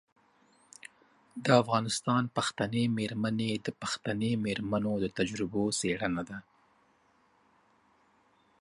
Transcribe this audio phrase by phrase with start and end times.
[1.43, 6.37] د افغانستان پښتنې میرمنې د پښتنې میرمنو د تجربو څیړنه ده.